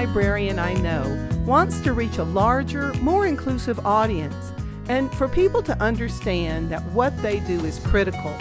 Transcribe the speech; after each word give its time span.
librarian 0.00 0.58
I 0.58 0.72
know 0.76 1.28
wants 1.44 1.78
to 1.80 1.92
reach 1.92 2.16
a 2.16 2.24
larger, 2.24 2.94
more 3.02 3.26
inclusive 3.26 3.84
audience 3.84 4.50
and 4.88 5.12
for 5.12 5.28
people 5.28 5.62
to 5.64 5.78
understand 5.78 6.70
that 6.70 6.82
what 6.92 7.14
they 7.20 7.40
do 7.40 7.62
is 7.66 7.78
critical. 7.80 8.32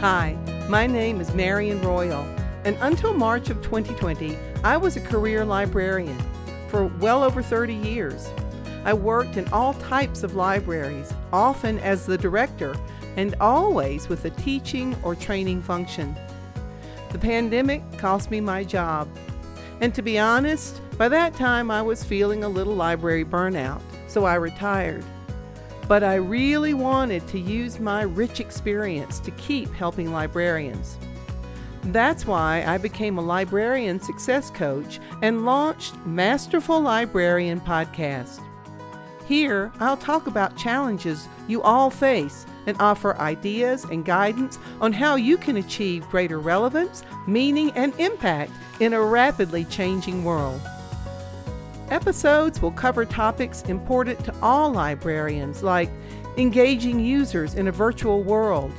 Hi, 0.00 0.38
my 0.70 0.86
name 0.86 1.20
is 1.20 1.34
Marion 1.34 1.82
Royal, 1.82 2.22
and 2.64 2.78
until 2.80 3.12
March 3.12 3.50
of 3.50 3.60
2020, 3.60 4.38
I 4.64 4.78
was 4.78 4.96
a 4.96 5.02
career 5.02 5.44
librarian 5.44 6.18
for 6.68 6.86
well 6.98 7.22
over 7.22 7.42
30 7.42 7.74
years. 7.74 8.26
I 8.86 8.94
worked 8.94 9.36
in 9.36 9.46
all 9.48 9.74
types 9.74 10.22
of 10.22 10.34
libraries, 10.34 11.12
often 11.30 11.78
as 11.80 12.06
the 12.06 12.16
director, 12.16 12.74
and 13.16 13.34
always 13.38 14.08
with 14.08 14.24
a 14.24 14.30
teaching 14.30 14.96
or 15.02 15.14
training 15.14 15.60
function. 15.60 16.16
The 17.12 17.18
pandemic 17.18 17.82
cost 17.98 18.30
me 18.30 18.40
my 18.40 18.64
job, 18.64 19.08
and 19.80 19.94
to 19.94 20.02
be 20.02 20.18
honest, 20.18 20.80
by 20.96 21.08
that 21.08 21.34
time 21.34 21.70
I 21.70 21.82
was 21.82 22.04
feeling 22.04 22.44
a 22.44 22.48
little 22.48 22.74
library 22.74 23.24
burnout, 23.24 23.80
so 24.06 24.24
I 24.24 24.34
retired. 24.34 25.04
But 25.88 26.02
I 26.02 26.14
really 26.14 26.74
wanted 26.74 27.26
to 27.28 27.38
use 27.38 27.78
my 27.78 28.02
rich 28.02 28.40
experience 28.40 29.20
to 29.20 29.30
keep 29.32 29.72
helping 29.72 30.12
librarians. 30.12 30.98
That's 31.84 32.26
why 32.26 32.64
I 32.66 32.78
became 32.78 33.18
a 33.18 33.22
librarian 33.22 34.00
success 34.00 34.50
coach 34.50 34.98
and 35.22 35.44
launched 35.44 35.94
Masterful 36.04 36.80
Librarian 36.80 37.60
Podcast. 37.60 38.40
Here, 39.26 39.70
I'll 39.78 39.96
talk 39.96 40.26
about 40.26 40.56
challenges 40.56 41.28
you 41.46 41.62
all 41.62 41.90
face 41.90 42.46
and 42.66 42.76
offer 42.80 43.16
ideas 43.18 43.84
and 43.84 44.04
guidance 44.04 44.58
on 44.80 44.92
how 44.92 45.16
you 45.16 45.36
can 45.36 45.56
achieve 45.56 46.08
greater 46.08 46.38
relevance, 46.38 47.02
meaning, 47.26 47.70
and 47.72 47.98
impact 47.98 48.52
in 48.80 48.92
a 48.92 49.00
rapidly 49.00 49.64
changing 49.64 50.24
world. 50.24 50.60
Episodes 51.90 52.60
will 52.60 52.72
cover 52.72 53.04
topics 53.04 53.62
important 53.62 54.24
to 54.24 54.34
all 54.42 54.72
librarians, 54.72 55.62
like 55.62 55.88
engaging 56.36 56.98
users 56.98 57.54
in 57.54 57.68
a 57.68 57.72
virtual 57.72 58.22
world, 58.22 58.72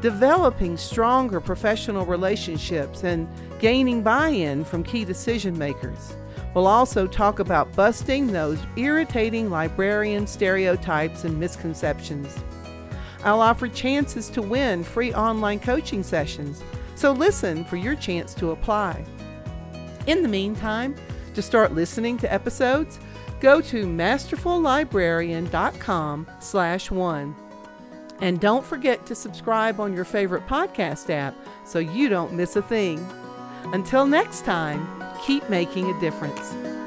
developing 0.00 0.76
stronger 0.76 1.40
professional 1.40 2.04
relationships, 2.04 3.04
and 3.04 3.28
gaining 3.60 4.02
buy 4.02 4.28
in 4.28 4.64
from 4.64 4.82
key 4.82 5.04
decision 5.04 5.56
makers. 5.56 6.16
We'll 6.54 6.66
also 6.66 7.06
talk 7.06 7.38
about 7.38 7.72
busting 7.76 8.28
those 8.28 8.58
irritating 8.76 9.50
librarian 9.50 10.26
stereotypes 10.26 11.24
and 11.24 11.38
misconceptions. 11.38 12.36
I'll 13.24 13.40
offer 13.40 13.68
chances 13.68 14.28
to 14.30 14.42
win 14.42 14.84
free 14.84 15.12
online 15.12 15.60
coaching 15.60 16.02
sessions, 16.02 16.62
so 16.94 17.12
listen 17.12 17.64
for 17.64 17.76
your 17.76 17.96
chance 17.96 18.34
to 18.34 18.52
apply. 18.52 19.04
In 20.06 20.22
the 20.22 20.28
meantime, 20.28 20.94
to 21.34 21.42
start 21.42 21.74
listening 21.74 22.16
to 22.18 22.32
episodes, 22.32 23.00
go 23.40 23.60
to 23.60 23.86
masterfullibrarian.com 23.86 26.26
slash 26.40 26.90
one. 26.90 27.34
And 28.20 28.40
don't 28.40 28.64
forget 28.64 29.06
to 29.06 29.14
subscribe 29.14 29.78
on 29.78 29.94
your 29.94 30.04
favorite 30.04 30.44
podcast 30.46 31.08
app 31.10 31.36
so 31.64 31.78
you 31.78 32.08
don't 32.08 32.32
miss 32.32 32.56
a 32.56 32.62
thing. 32.62 33.06
Until 33.72 34.06
next 34.06 34.44
time, 34.44 34.88
keep 35.24 35.48
making 35.48 35.88
a 35.90 36.00
difference. 36.00 36.77